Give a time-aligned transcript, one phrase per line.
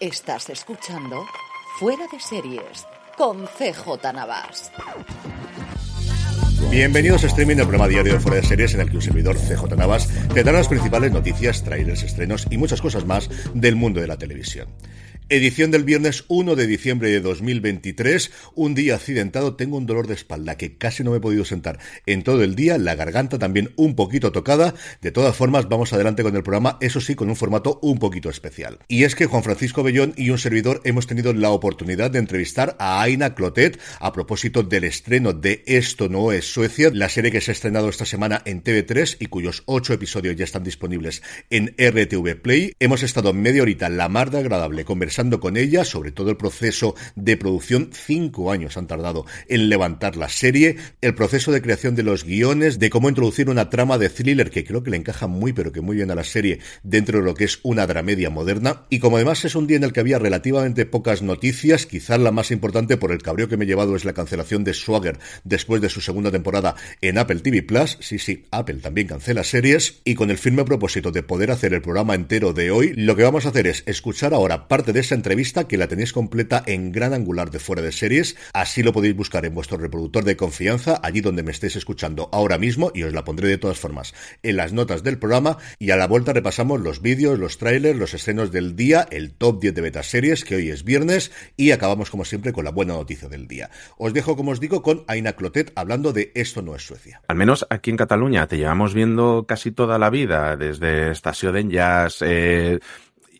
[0.00, 1.26] Estás escuchando
[1.78, 2.86] Fuera de Series
[3.18, 4.72] con CJ Navas.
[6.70, 9.36] Bienvenidos a Streaming, el programa diario de Fuera de Series en el que un servidor
[9.36, 14.00] CJ Navas te dará las principales noticias, trailers, estrenos y muchas cosas más del mundo
[14.00, 14.68] de la televisión.
[15.32, 18.32] Edición del viernes 1 de diciembre de 2023.
[18.56, 19.54] Un día accidentado.
[19.54, 22.56] Tengo un dolor de espalda que casi no me he podido sentar en todo el
[22.56, 22.78] día.
[22.78, 24.74] La garganta también un poquito tocada.
[25.00, 26.78] De todas formas, vamos adelante con el programa.
[26.80, 28.80] Eso sí, con un formato un poquito especial.
[28.88, 32.74] Y es que Juan Francisco Bellón y un servidor hemos tenido la oportunidad de entrevistar
[32.80, 37.40] a Aina Clotet a propósito del estreno de Esto no es Suecia, la serie que
[37.40, 41.72] se ha estrenado esta semana en TV3 y cuyos ocho episodios ya están disponibles en
[41.78, 42.72] RTV Play.
[42.80, 46.94] Hemos estado media horita la mar de agradable conversando con ella sobre todo el proceso
[47.14, 47.90] de producción.
[47.92, 52.78] Cinco años han tardado en levantar la serie, el proceso de creación de los guiones,
[52.78, 55.82] de cómo introducir una trama de thriller que creo que le encaja muy pero que
[55.82, 58.86] muy bien a la serie dentro de lo que es una dramedia moderna.
[58.88, 62.32] Y como además es un día en el que había relativamente pocas noticias, quizás la
[62.32, 65.82] más importante por el cabreo que me he llevado es la cancelación de Swagger después
[65.82, 67.98] de su segunda temporada en Apple TV Plus.
[68.00, 70.00] Sí, sí, Apple también cancela series.
[70.04, 73.22] Y con el firme propósito de poder hacer el programa entero de hoy, lo que
[73.22, 77.14] vamos a hacer es escuchar ahora parte de entrevista que la tenéis completa en gran
[77.14, 78.36] angular de fuera de series.
[78.52, 82.58] Así lo podéis buscar en vuestro reproductor de confianza, allí donde me estéis escuchando ahora
[82.58, 85.58] mismo, y os la pondré de todas formas en las notas del programa.
[85.78, 89.60] Y a la vuelta repasamos los vídeos, los trailers, los estrenos del día, el top
[89.60, 92.94] 10 de beta series, que hoy es viernes, y acabamos como siempre con la buena
[92.94, 93.70] noticia del día.
[93.98, 97.22] Os dejo, como os digo, con Aina Clotet hablando de Esto no es Suecia.
[97.28, 101.68] Al menos aquí en Cataluña te llevamos viendo casi toda la vida, desde Estación de
[101.68, 102.78] Jazz, eh,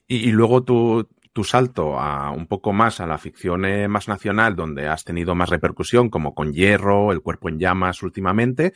[0.09, 4.57] y, luego tú tu salto a un poco más a la ficción eh, más nacional,
[4.57, 8.73] donde has tenido más repercusión, como con Hierro, El cuerpo en llamas últimamente,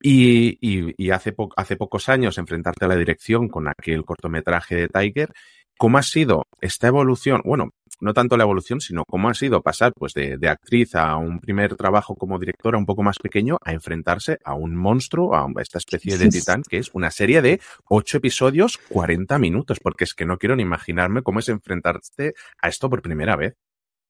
[0.00, 5.32] y, y, hace, hace pocos años enfrentarte a la dirección con aquel cortometraje de Tiger.
[5.78, 7.40] ¿Cómo ha sido esta evolución?
[7.44, 7.70] Bueno,
[8.02, 11.38] no tanto la evolución, sino cómo ha sido pasar pues de, de, actriz a un
[11.38, 15.78] primer trabajo como directora un poco más pequeño a enfrentarse a un monstruo, a esta
[15.78, 20.26] especie de titán, que es una serie de ocho episodios, 40 minutos, porque es que
[20.26, 23.54] no quiero ni imaginarme cómo es enfrentarte a esto por primera vez.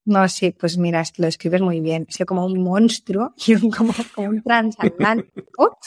[0.05, 2.07] No, sí, pues mira, lo escribes muy bien.
[2.09, 5.79] Es como un monstruo y un, como, como un transatlántico.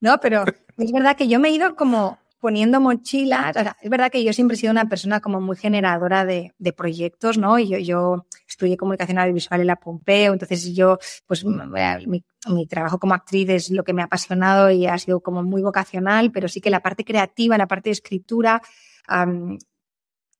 [0.00, 0.44] No, pero
[0.76, 3.56] es verdad que yo me he ido como poniendo mochilas.
[3.56, 6.52] O sea, es verdad que yo siempre he sido una persona como muy generadora de,
[6.58, 7.58] de proyectos, ¿no?
[7.58, 12.98] Y yo, yo, estudié comunicación audiovisual en la Pompeo, entonces yo, pues mi, mi, trabajo
[12.98, 16.48] como actriz es lo que me ha apasionado y ha sido como muy vocacional, pero
[16.48, 18.60] sí que la parte creativa, la parte de escritura,
[19.08, 19.56] um,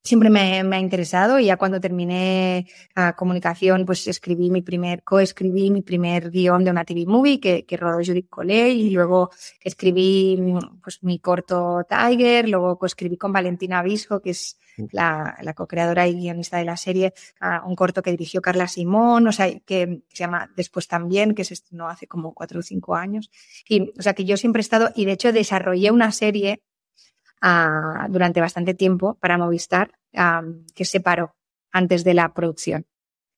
[0.05, 5.03] siempre me, me, ha interesado y ya cuando terminé uh, comunicación, pues escribí mi primer,
[5.03, 9.31] coescribí mi primer guion de una TV movie que, que rodó Judith Collet y luego
[9.61, 10.39] escribí
[10.83, 14.59] pues mi corto Tiger, luego coescribí con Valentina Visco, que es
[14.93, 19.27] la, la co-creadora y guionista de la serie, uh, un corto que dirigió Carla Simón,
[19.27, 22.63] o sea, que, que, se llama Después también, que se estrenó hace como cuatro o
[22.63, 23.31] cinco años.
[23.69, 26.63] Y, o sea, que yo siempre he estado, y de hecho desarrollé una serie
[27.45, 31.37] uh, durante bastante tiempo para Movistar, um, que se paró
[31.71, 32.87] antes de la producción.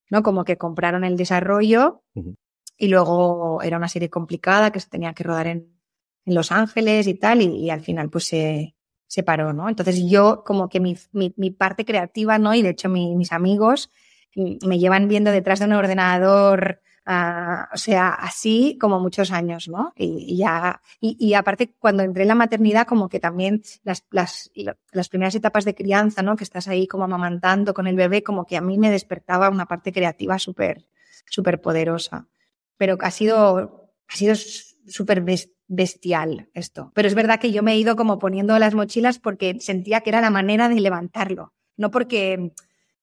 [0.09, 0.23] ¿no?
[0.23, 2.35] Como que compraron el desarrollo uh -huh.
[2.77, 5.77] y luego era una serie complicada que se tenía que rodar en,
[6.25, 8.75] en Los Ángeles y tal, y, y, al final pues se,
[9.07, 9.67] se paró, ¿no?
[9.67, 12.53] Entonces yo como que mi, mi, mi parte creativa, ¿no?
[12.53, 13.89] Y de hecho mi, mis amigos
[14.35, 19.93] me llevan viendo detrás de un ordenador Uh, o sea, así como muchos años, ¿no?
[19.95, 24.51] Y, ya, y, aparte cuando entré en la maternidad, como que también las, las,
[24.91, 26.35] las primeras etapas de crianza, ¿no?
[26.35, 29.67] Que estás ahí como amamantando con el bebé, como que a mí me despertaba una
[29.67, 30.85] parte creativa súper,
[31.25, 32.27] súper poderosa.
[32.75, 35.23] Pero ha sido, ha sido súper
[35.67, 36.91] bestial esto.
[36.93, 40.09] Pero es verdad que yo me he ido como poniendo las mochilas porque sentía que
[40.09, 41.53] era la manera de levantarlo.
[41.77, 42.51] No porque,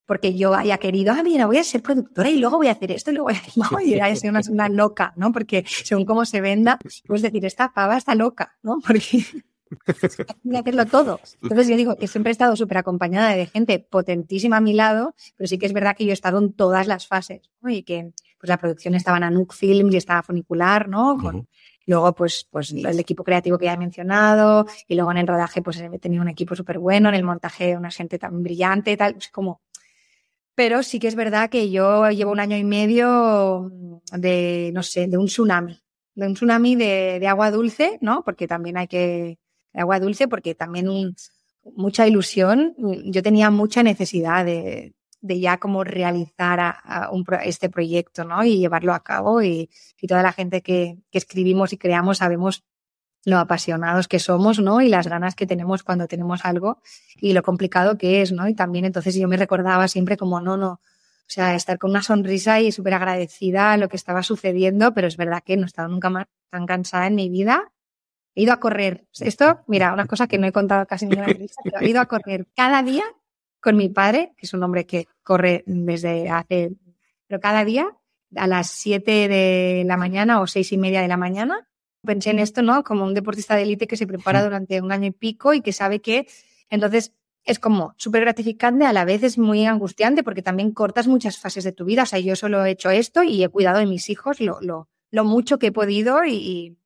[0.06, 2.90] porque yo haya querido, ah, mira, voy a ser productora y luego voy a hacer
[2.92, 5.32] esto y luego voy a decir, no, y haya sido una, una loca, ¿no?
[5.32, 8.78] Porque según cómo se venda, puedes decir, esta pava está loca, ¿no?
[8.86, 9.24] Porque
[10.42, 11.20] voy a hacerlo todo.
[11.42, 15.14] Entonces yo digo que siempre he estado súper acompañada de gente potentísima a mi lado,
[15.36, 17.70] pero sí que es verdad que yo he estado en todas las fases, ¿no?
[17.70, 21.16] Y que pues la producción estaba en Anuk Films y estaba Funicular, ¿no?
[21.16, 21.46] Con, uh -huh.
[21.86, 25.60] Luego, pues, pues el equipo creativo que ya he mencionado, y luego en el rodaje,
[25.62, 29.14] pues he tenido un equipo súper bueno, en el montaje una gente tan brillante, tal,
[29.14, 29.60] pues como
[30.54, 33.70] pero sí que es verdad que yo llevo un año y medio
[34.12, 35.80] de, no sé, de un tsunami,
[36.14, 38.22] de un tsunami de, de agua dulce, ¿no?
[38.24, 39.38] Porque también hay que,
[39.72, 41.14] de agua dulce, porque también
[41.76, 42.74] mucha ilusión,
[43.04, 47.10] yo tenía mucha necesidad de, de ya como realizar a, a
[47.44, 48.44] este proyecto, ¿no?
[48.44, 52.62] Y llevarlo a cabo y, y toda la gente que, que escribimos y creamos sabemos
[53.24, 54.80] lo apasionados que somos, ¿no?
[54.80, 56.80] Y las ganas que tenemos cuando tenemos algo
[57.16, 58.48] y lo complicado que es, ¿no?
[58.48, 60.80] Y también entonces yo me recordaba siempre como, no, no,
[61.26, 65.06] o sea, estar con una sonrisa y súper agradecida a lo que estaba sucediendo, pero
[65.06, 67.72] es verdad que no he estado nunca más tan cansada en mi vida.
[68.34, 69.06] He ido a correr.
[69.20, 72.06] Esto, mira, una cosa que no he contado casi ninguna entrevista, pero he ido a
[72.06, 73.04] correr cada día
[73.60, 76.72] con mi padre, que es un hombre que corre desde hace,
[77.26, 77.88] pero cada día
[78.36, 81.66] a las 7 de la mañana o seis y media de la mañana
[82.04, 82.84] pensé en esto, ¿no?
[82.84, 85.72] Como un deportista de élite que se prepara durante un año y pico y que
[85.72, 86.26] sabe que
[86.70, 87.12] entonces
[87.44, 91.64] es como súper gratificante, a la vez es muy angustiante porque también cortas muchas fases
[91.64, 92.04] de tu vida.
[92.04, 94.88] O sea, yo solo he hecho esto y he cuidado de mis hijos lo, lo,
[95.10, 96.78] lo mucho que he podido y,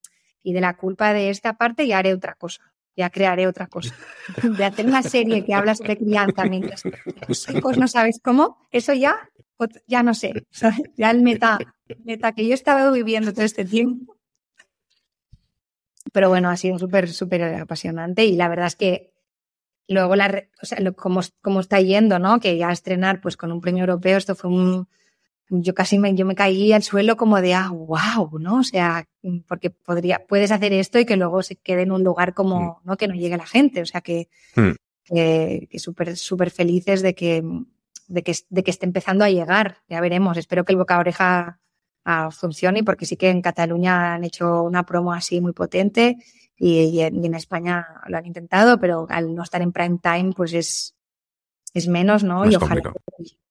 [0.42, 2.62] y, de la culpa de esta parte ya haré otra cosa.
[2.96, 3.94] Ya crearé otra cosa.
[4.42, 6.82] De hacer una serie que habla sobre crianza mientras
[7.28, 9.30] los hijos no sabes cómo, eso ya,
[9.86, 10.32] ya no sé.
[10.96, 11.58] Ya el meta,
[12.02, 14.17] meta que yo he estado viviendo todo este tiempo
[16.12, 19.12] pero bueno, ha sido súper, súper apasionante y la verdad es que
[19.88, 22.40] luego, la, o sea, como, como está yendo, ¿no?
[22.40, 24.88] Que ya estrenar pues con un premio europeo, esto fue un,
[25.50, 28.60] yo casi me, yo me caí al suelo como de, ah, wow, ¿no?
[28.60, 29.06] O sea,
[29.46, 32.88] porque podría, puedes hacer esto y que luego se quede en un lugar como, mm.
[32.88, 32.96] ¿no?
[32.96, 33.80] Que no llegue la gente.
[33.80, 34.72] O sea, que, mm.
[35.04, 37.42] que, que súper, súper felices de que,
[38.08, 39.78] de que, de que esté empezando a llegar.
[39.88, 40.36] Ya veremos.
[40.36, 41.60] Espero que el boca a oreja
[42.30, 46.16] funcione, porque sí que en Cataluña han hecho una promo así muy potente
[46.56, 50.96] y, en, España lo han intentado, pero al no estar en prime time, pues es,
[51.74, 52.50] es menos, ¿no?
[52.50, 52.82] y ojalá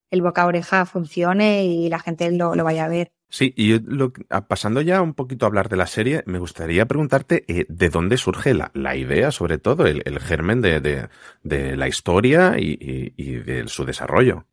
[0.10, 3.12] el boca a oreja funcione y la gente lo, lo vaya a ver.
[3.30, 4.14] Sí, y lo,
[4.48, 8.18] pasando ya un poquito a hablar de la serie, me gustaría preguntarte eh, de dónde
[8.18, 11.10] surge la, la, idea, sobre todo, el, el germen de, de,
[11.44, 14.46] de, la historia y, y, y de su desarrollo.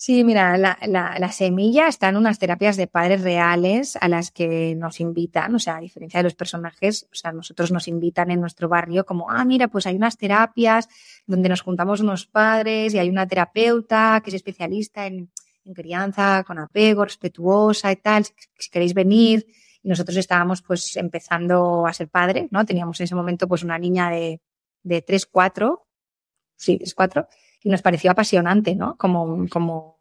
[0.00, 4.30] Sí, mira, la, la, la, semilla está en unas terapias de padres reales a las
[4.30, 8.30] que nos invitan, o sea, a diferencia de los personajes, o sea, nosotros nos invitan
[8.30, 10.88] en nuestro barrio como, ah, mira, pues hay unas terapias
[11.26, 15.32] donde nos juntamos unos padres y hay una terapeuta que es especialista en,
[15.64, 19.48] en crianza con apego, respetuosa y tal, si, queréis venir.
[19.82, 22.64] Y nosotros estábamos pues empezando a ser padres, ¿no?
[22.64, 24.40] Teníamos en ese momento pues una niña de,
[24.84, 25.88] de 3, 4,
[26.56, 27.28] sí, 3, 4
[27.62, 28.96] y nos pareció apasionante, ¿no?
[28.96, 30.00] Como, como,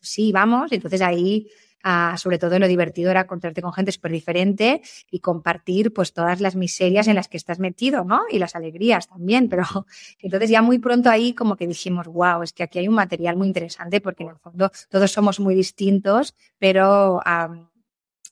[0.00, 1.48] sí, vamos, entonces ahí,
[1.82, 6.40] ah, sobre todo lo divertido era encontrarte con gente súper diferente y compartir pues todas
[6.40, 8.22] las miserias en las que estás metido, ¿no?
[8.30, 9.64] Y las alegrías también, pero
[10.18, 13.36] entonces ya muy pronto ahí como que dijimos, wow, es que aquí hay un material
[13.36, 17.20] muy interesante porque en el fondo todos somos muy distintos, pero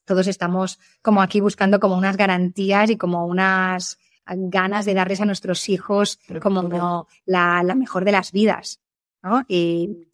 [0.05, 3.99] todos estamos como aquí buscando como unas garantías y como unas
[4.37, 8.81] ganas de darles a nuestros hijos como la, la, mejor de las vidas,
[9.23, 9.45] ¿no?
[9.49, 10.09] Y,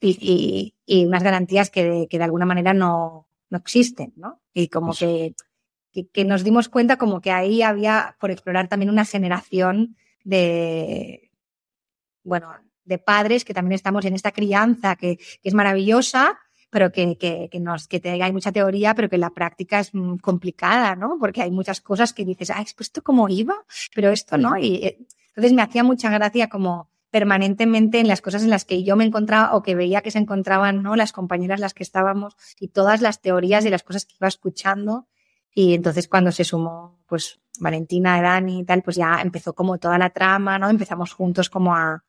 [0.00, 4.40] y, y, unas garantías que de, que de alguna manera no, no existen, ¿no?
[4.52, 5.34] Y como que,
[5.92, 11.30] que, que, nos dimos cuenta como que ahí había por explorar también una generación de,
[12.24, 12.52] bueno,
[12.84, 16.38] de padres que también estamos en esta crianza que, que es maravillosa,
[16.72, 19.90] pero que, que, que, nos, que te, hay mucha teoría, pero que la práctica es
[19.92, 21.18] mm, complicada, ¿no?
[21.20, 23.54] Porque hay muchas cosas que dices, ah, pues esto cómo iba,
[23.94, 24.56] pero esto no.
[24.56, 24.98] Y eh,
[25.28, 29.04] entonces me hacía mucha gracia como permanentemente en las cosas en las que yo me
[29.04, 30.96] encontraba o que veía que se encontraban, ¿no?
[30.96, 35.06] Las compañeras las que estábamos y todas las teorías y las cosas que iba escuchando.
[35.54, 39.98] Y entonces cuando se sumó, pues, Valentina, Dani y tal, pues ya empezó como toda
[39.98, 40.70] la trama, ¿no?
[40.70, 42.02] Empezamos juntos como a,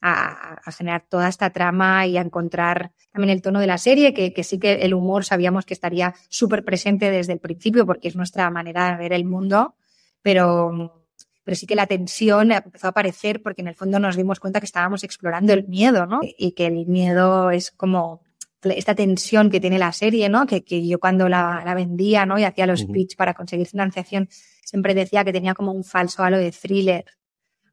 [0.00, 4.12] a, a, generar toda esta trama y a encontrar también el tono de la serie,
[4.14, 8.08] que, que sí que el humor sabíamos que estaría súper presente desde el principio porque
[8.08, 9.74] es nuestra manera de ver el mundo,
[10.22, 11.06] pero,
[11.44, 14.60] pero sí que la tensión empezó a aparecer porque en el fondo nos dimos cuenta
[14.60, 16.20] que estábamos explorando el miedo, ¿no?
[16.22, 18.22] Y que el miedo es como
[18.62, 20.46] esta tensión que tiene la serie, ¿no?
[20.46, 22.38] Que, que yo cuando la, la, vendía, ¿no?
[22.38, 24.28] Y hacía los pitch para conseguir financiación,
[24.64, 27.04] siempre decía que tenía como un falso halo de thriller,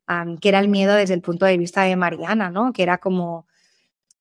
[0.07, 2.73] um, que era el miedo desde el punto de vista de Mariana, ¿no?
[2.73, 3.47] Que era como,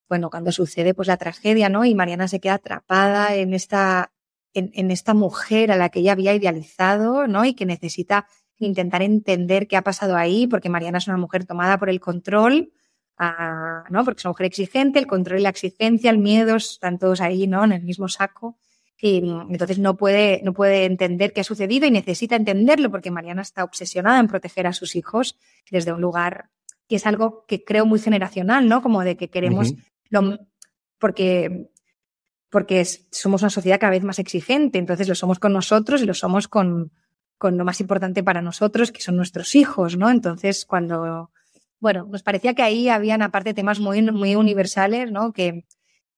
[0.08, 1.84] bueno, cuando sucede pues la tragedia, ¿no?
[1.84, 4.12] Y Mariana se queda atrapada en esta,
[4.54, 7.44] en, esta mujer a la que ella había idealizado, ¿no?
[7.44, 8.26] Y que necesita
[8.58, 12.72] intentar entender qué ha pasado ahí, porque Mariana es una mujer tomada por el control,
[13.18, 14.04] uh, ¿no?
[14.04, 17.46] Porque es una mujer exigente, el control y la exigencia, el miedo, están todos ahí,
[17.46, 17.64] ¿no?
[17.64, 18.56] En el mismo saco
[19.00, 23.42] y entonces no puede, no puede entender qué ha sucedido y necesita entenderlo porque Mariana
[23.42, 25.36] está obsesionada en proteger a sus hijos
[25.70, 26.50] desde un lugar
[26.88, 28.82] que es algo que creo muy generacional, ¿no?
[28.82, 29.82] Como de que queremos uh -huh.
[30.10, 30.38] lo,
[30.98, 31.70] porque
[32.52, 36.12] porque somos una sociedad cada vez más exigente, entonces lo somos con nosotros y lo
[36.12, 36.92] somos con,
[37.38, 40.10] con lo más importante para nosotros, que son nuestros hijos, ¿no?
[40.10, 41.30] Entonces, cuando,
[41.80, 45.32] bueno, nos parecía que ahí habían aparte temas muy, muy universales, ¿no?
[45.32, 45.64] Que,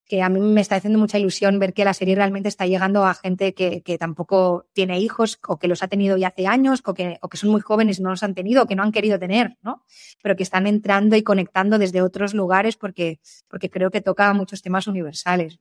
[0.06, 3.04] que a mí me está haciendo mucha ilusión ver que la serie realmente está llegando
[3.04, 6.82] a gente que, que tampoco tiene hijos o que los ha tenido ya hace años
[6.84, 8.82] o que, o que son muy jóvenes y no los han tenido o que no
[8.82, 9.82] han querido tener, ¿no?
[10.23, 14.62] Pero que están entrando y conectando desde otros lugares porque, porque creo que toca muchos
[14.62, 15.58] temas universales.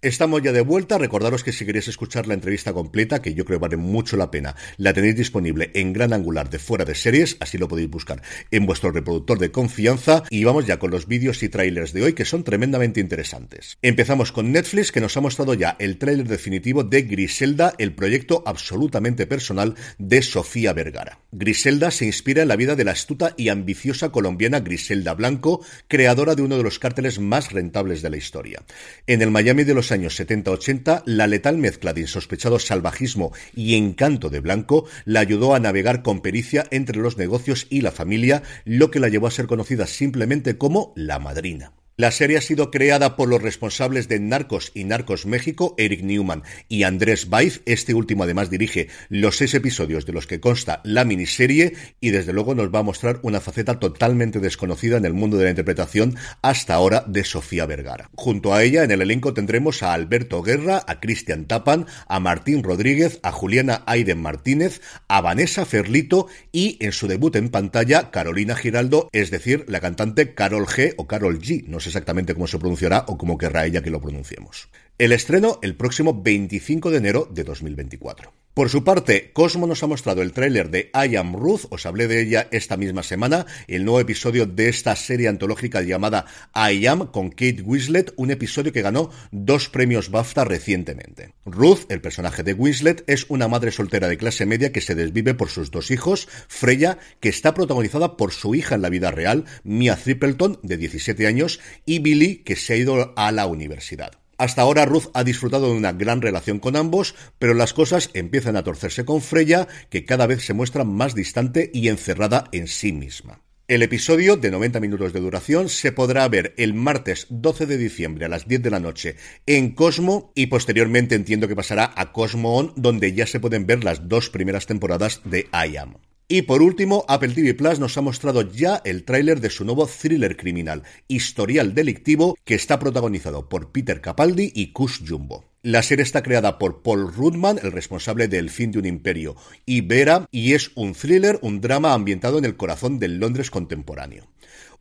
[0.00, 0.96] Estamos ya de vuelta.
[0.96, 4.54] Recordaros que si queréis escuchar la entrevista completa, que yo creo vale mucho la pena,
[4.76, 8.64] la tenéis disponible en gran angular de fuera de series, así lo podéis buscar en
[8.64, 10.22] vuestro reproductor de confianza.
[10.30, 13.78] Y vamos ya con los vídeos y trailers de hoy que son tremendamente interesantes.
[13.82, 18.44] Empezamos con Netflix, que nos ha mostrado ya el tráiler definitivo de Griselda, el proyecto
[18.46, 21.18] absolutamente personal de Sofía Vergara.
[21.32, 26.36] Griselda se inspira en la vida de la astuta y ambiciosa colombiana Griselda Blanco, creadora
[26.36, 28.62] de uno de los cárteles más rentables de la historia.
[29.08, 34.30] En el Miami de los años 70-80, la letal mezcla de insospechado salvajismo y encanto
[34.30, 38.90] de Blanco la ayudó a navegar con pericia entre los negocios y la familia, lo
[38.90, 41.77] que la llevó a ser conocida simplemente como la madrina.
[42.00, 46.44] La serie ha sido creada por los responsables de Narcos y Narcos México, Eric Newman
[46.68, 47.60] y Andrés Baiz.
[47.66, 52.32] Este último además dirige los seis episodios de los que consta la miniserie y desde
[52.32, 56.14] luego nos va a mostrar una faceta totalmente desconocida en el mundo de la interpretación
[56.40, 58.10] hasta ahora de Sofía Vergara.
[58.14, 62.62] Junto a ella en el elenco tendremos a Alberto Guerra, a Cristian Tapan, a Martín
[62.62, 68.54] Rodríguez, a Juliana Aiden Martínez, a Vanessa Ferlito y en su debut en pantalla Carolina
[68.54, 71.64] Giraldo, es decir, la cantante Carol G o Carol G.
[71.66, 74.68] No exactamente cómo se pronunciará o cómo querrá ella que lo pronunciemos.
[74.98, 78.32] El estreno el próximo 25 de enero de 2024.
[78.58, 82.08] Por su parte, Cosmo nos ha mostrado el tráiler de I Am Ruth, os hablé
[82.08, 87.06] de ella esta misma semana, el nuevo episodio de esta serie antológica llamada I Am
[87.12, 91.34] con Kate Winslet, un episodio que ganó dos premios BAFTA recientemente.
[91.44, 95.34] Ruth, el personaje de Winslet, es una madre soltera de clase media que se desvive
[95.34, 99.44] por sus dos hijos, Freya, que está protagonizada por su hija en la vida real,
[99.62, 104.17] Mia Tripleton, de 17 años, y Billy, que se ha ido a la universidad.
[104.38, 108.56] Hasta ahora Ruth ha disfrutado de una gran relación con ambos, pero las cosas empiezan
[108.56, 112.92] a torcerse con Freya, que cada vez se muestra más distante y encerrada en sí
[112.92, 113.42] misma.
[113.66, 118.24] El episodio, de 90 minutos de duración, se podrá ver el martes 12 de diciembre
[118.24, 122.56] a las 10 de la noche en Cosmo y posteriormente entiendo que pasará a Cosmo
[122.56, 125.96] On, donde ya se pueden ver las dos primeras temporadas de I Am.
[126.30, 129.86] Y por último, Apple TV Plus nos ha mostrado ya el tráiler de su nuevo
[129.86, 135.47] thriller criminal, Historial Delictivo, que está protagonizado por Peter Capaldi y Kush Jumbo.
[135.62, 139.34] La serie está creada por Paul Rudman, el responsable de El fin de un imperio,
[139.66, 144.28] y Vera, y es un thriller, un drama ambientado en el corazón del Londres contemporáneo.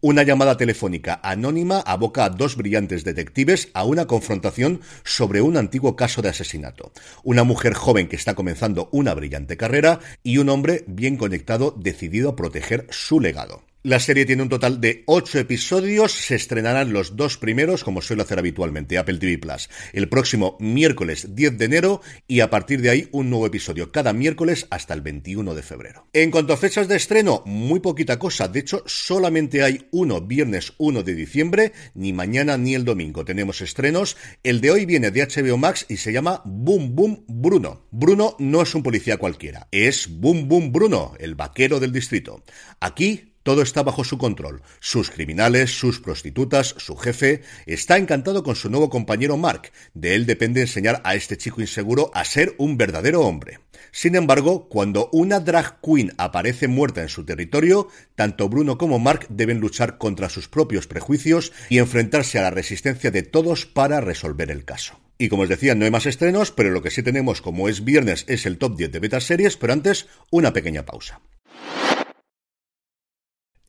[0.01, 5.95] Una llamada telefónica anónima aboca a dos brillantes detectives a una confrontación sobre un antiguo
[5.95, 6.91] caso de asesinato.
[7.23, 12.29] Una mujer joven que está comenzando una brillante carrera y un hombre bien conectado decidido
[12.29, 13.63] a proteger su legado.
[13.83, 16.11] La serie tiene un total de ocho episodios.
[16.11, 21.35] Se estrenarán los dos primeros, como suele hacer habitualmente Apple TV Plus, el próximo miércoles
[21.35, 25.01] 10 de enero y a partir de ahí un nuevo episodio cada miércoles hasta el
[25.01, 26.07] 21 de febrero.
[26.11, 28.47] En cuanto a fechas de estreno, muy poquita cosa.
[28.47, 33.61] De hecho, solamente hay uno viernes 1 de diciembre, ni mañana ni el domingo tenemos
[33.61, 34.17] estrenos.
[34.43, 37.85] El de hoy viene de HBO Max y se llama Boom Boom Bruno.
[37.91, 42.43] Bruno no es un policía cualquiera, es Boom Boom Bruno, el vaquero del distrito.
[42.79, 44.61] Aquí todo está bajo su control.
[44.81, 47.43] Sus criminales, sus prostitutas, su jefe.
[47.65, 49.71] Está encantado con su nuevo compañero Mark.
[49.93, 53.59] De él depende enseñar a este chico inseguro a ser un verdadero hombre.
[53.93, 59.27] Sin embargo, cuando una drag queen aparece muerta en su territorio, tanto Bruno como Mark
[59.29, 64.51] deben luchar contra sus propios prejuicios y enfrentarse a la resistencia de todos para resolver
[64.51, 64.99] el caso.
[65.17, 67.85] Y como os decía, no hay más estrenos, pero lo que sí tenemos como es
[67.85, 71.21] viernes es el top 10 de beta series, pero antes una pequeña pausa.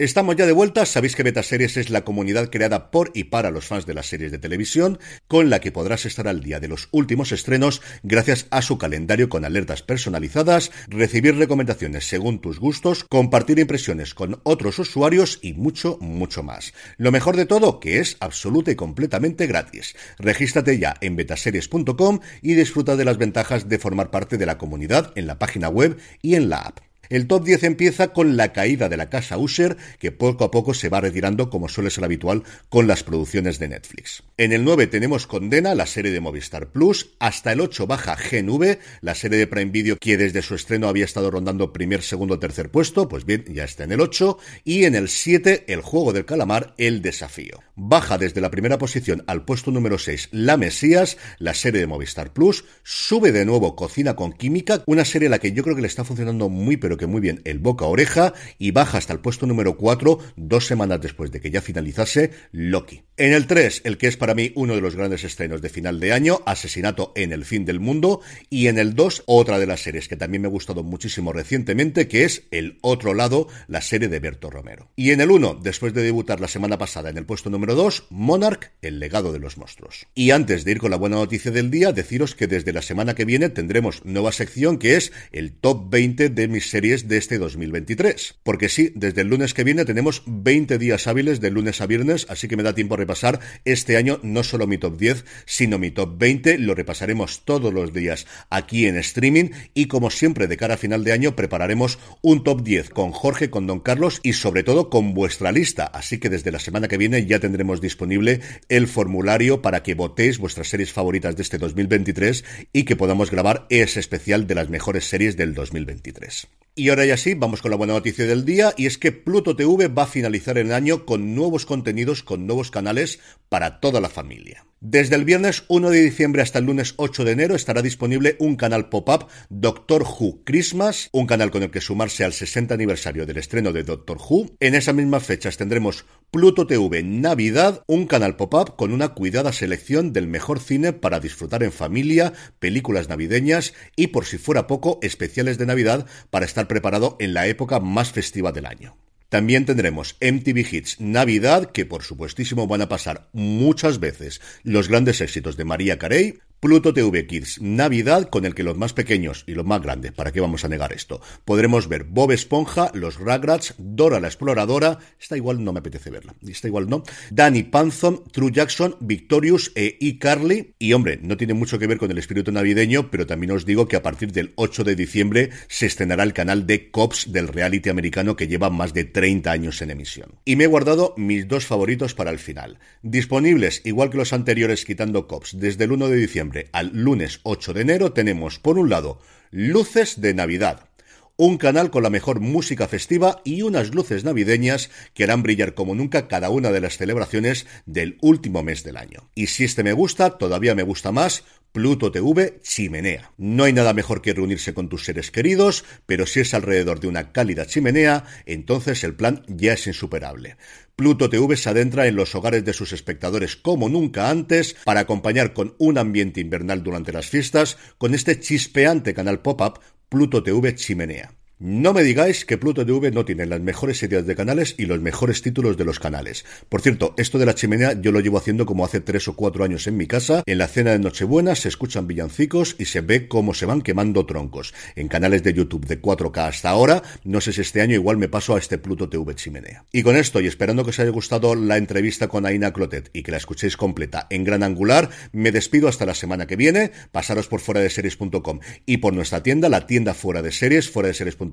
[0.00, 3.66] Estamos ya de vuelta, sabéis que Betaseries es la comunidad creada por y para los
[3.66, 6.86] fans de las series de televisión, con la que podrás estar al día de los
[6.92, 13.58] últimos estrenos gracias a su calendario con alertas personalizadas, recibir recomendaciones según tus gustos, compartir
[13.58, 16.74] impresiones con otros usuarios y mucho, mucho más.
[16.96, 19.96] Lo mejor de todo, que es absoluta y completamente gratis.
[20.20, 25.10] Regístrate ya en betaseries.com y disfruta de las ventajas de formar parte de la comunidad
[25.16, 26.87] en la página web y en la app.
[27.08, 30.74] El top 10 empieza con la caída de la casa Usher, que poco a poco
[30.74, 34.22] se va retirando como suele ser habitual con las producciones de Netflix.
[34.36, 38.78] En el 9 tenemos Condena, la serie de Movistar Plus, hasta el 8 baja GNV,
[39.00, 42.70] la serie de Prime Video que desde su estreno había estado rondando primer, segundo, tercer
[42.70, 46.26] puesto, pues bien, ya está en el 8, y en el 7 El juego del
[46.26, 47.60] calamar, El desafío.
[47.74, 52.32] Baja desde la primera posición al puesto número 6 La Mesías, la serie de Movistar
[52.34, 55.82] Plus, sube de nuevo Cocina con Química, una serie a la que yo creo que
[55.82, 59.20] le está funcionando muy pero que muy bien el boca oreja y baja hasta el
[59.20, 63.02] puesto número 4 dos semanas después de que ya finalizase Loki.
[63.16, 65.98] En el 3, el que es para mí uno de los grandes estrenos de final
[65.98, 69.80] de año, Asesinato en el fin del mundo, y en el 2, otra de las
[69.80, 74.08] series que también me ha gustado muchísimo recientemente, que es El otro lado, la serie
[74.08, 74.92] de Berto Romero.
[74.94, 78.06] Y en el 1, después de debutar la semana pasada en el puesto número 2,
[78.10, 80.06] Monarch, el legado de los monstruos.
[80.14, 83.14] Y antes de ir con la buena noticia del día, deciros que desde la semana
[83.14, 87.38] que viene tendremos nueva sección que es el top 20 de mis series de este
[87.38, 88.36] 2023.
[88.42, 92.26] Porque sí, desde el lunes que viene tenemos 20 días hábiles de lunes a viernes,
[92.30, 95.78] así que me da tiempo a repasar este año no solo mi top 10, sino
[95.78, 96.58] mi top 20.
[96.58, 101.04] Lo repasaremos todos los días aquí en streaming y como siempre de cara a final
[101.04, 105.12] de año prepararemos un top 10 con Jorge, con Don Carlos y sobre todo con
[105.12, 105.84] vuestra lista.
[105.84, 110.38] Así que desde la semana que viene ya tendremos disponible el formulario para que votéis
[110.38, 115.04] vuestras series favoritas de este 2023 y que podamos grabar ese especial de las mejores
[115.04, 116.48] series del 2023.
[116.78, 119.56] Y ahora ya sí, vamos con la buena noticia del día y es que Pluto
[119.56, 123.18] TV va a finalizar el año con nuevos contenidos, con nuevos canales
[123.48, 124.64] para toda la familia.
[124.80, 128.54] Desde el viernes 1 de diciembre hasta el lunes 8 de enero estará disponible un
[128.54, 133.38] canal pop-up Doctor Who Christmas, un canal con el que sumarse al 60 aniversario del
[133.38, 134.52] estreno de Doctor Who.
[134.60, 140.12] En esas mismas fechas tendremos Pluto TV Navidad, un canal pop-up con una cuidada selección
[140.12, 145.58] del mejor cine para disfrutar en familia, películas navideñas y por si fuera poco, especiales
[145.58, 148.96] de Navidad para estar preparado en la época más festiva del año.
[149.28, 155.20] También tendremos MTV Hits Navidad, que por supuestísimo van a pasar muchas veces los grandes
[155.20, 159.52] éxitos de María Carey, Pluto TV Kids Navidad, con el que los más pequeños y
[159.52, 161.20] los más grandes, ¿para qué vamos a negar esto?
[161.44, 166.34] Podremos ver Bob Esponja, los Rugrats, Dora la Exploradora, está igual no me apetece verla,
[166.44, 171.78] está igual no, Danny Panzon, True Jackson, Victorious e iCarly, y hombre, no tiene mucho
[171.78, 174.82] que ver con el espíritu navideño, pero también os digo que a partir del 8
[174.82, 179.04] de diciembre se estrenará el canal de Cops del reality americano que lleva más de
[179.04, 180.40] 30 años en emisión.
[180.44, 184.84] Y me he guardado mis dos favoritos para el final, disponibles igual que los anteriores
[184.84, 188.90] quitando Cops desde el 1 de diciembre al lunes 8 de enero tenemos, por un
[188.90, 190.88] lado, Luces de Navidad,
[191.36, 195.94] un canal con la mejor música festiva y unas luces navideñas que harán brillar como
[195.94, 199.30] nunca cada una de las celebraciones del último mes del año.
[199.36, 201.44] Y si este me gusta, todavía me gusta más
[201.78, 203.30] Pluto TV Chimenea.
[203.36, 207.06] No hay nada mejor que reunirse con tus seres queridos, pero si es alrededor de
[207.06, 210.56] una cálida chimenea, entonces el plan ya es insuperable.
[210.96, 215.52] Pluto TV se adentra en los hogares de sus espectadores como nunca antes para acompañar
[215.52, 221.37] con un ambiente invernal durante las fiestas con este chispeante canal pop-up Pluto TV Chimenea.
[221.60, 225.00] No me digáis que Pluto TV no tiene las mejores ideas de canales y los
[225.00, 226.44] mejores títulos de los canales.
[226.68, 229.64] Por cierto, esto de la chimenea yo lo llevo haciendo como hace tres o cuatro
[229.64, 230.44] años en mi casa.
[230.46, 234.24] En la cena de Nochebuena se escuchan villancicos y se ve cómo se van quemando
[234.24, 234.72] troncos.
[234.94, 238.28] En canales de YouTube de 4K hasta ahora, no sé si este año igual me
[238.28, 239.84] paso a este Pluto TV chimenea.
[239.90, 243.24] Y con esto, y esperando que os haya gustado la entrevista con Aina Clotet y
[243.24, 246.92] que la escuchéis completa en gran angular, me despido hasta la semana que viene.
[247.10, 251.08] Pasaros por fuera de series.com y por nuestra tienda, la tienda fuera de series, fuera
[251.08, 251.47] de series.com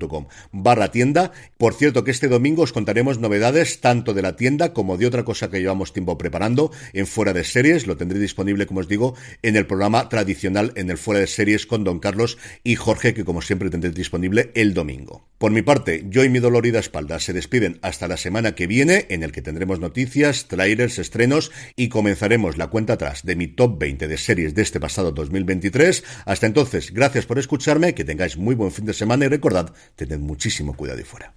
[0.52, 1.32] barra tienda.
[1.58, 5.24] Por cierto que este domingo os contaremos novedades tanto de la tienda como de otra
[5.24, 7.86] cosa que llevamos tiempo preparando en Fuera de Series.
[7.86, 11.66] Lo tendré disponible, como os digo, en el programa tradicional en el Fuera de Series
[11.66, 15.28] con Don Carlos y Jorge, que como siempre tendré disponible el domingo.
[15.38, 19.06] Por mi parte, yo y mi dolorida espalda se despiden hasta la semana que viene,
[19.10, 23.78] en el que tendremos noticias, trailers, estrenos y comenzaremos la cuenta atrás de mi top
[23.78, 26.04] 20 de series de este pasado 2023.
[26.24, 30.18] Hasta entonces, gracias por escucharme, que tengáis muy buen fin de semana y recordad Tened
[30.20, 31.32] muchísimo cuidado y fuera.